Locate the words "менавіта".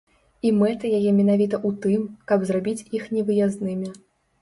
1.19-1.55